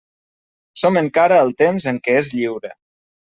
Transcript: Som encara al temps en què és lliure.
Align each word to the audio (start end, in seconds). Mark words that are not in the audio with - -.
Som 0.83 0.95
encara 1.01 1.37
al 1.43 1.53
temps 1.61 1.87
en 1.93 2.01
què 2.07 2.17
és 2.23 2.31
lliure. 2.39 2.73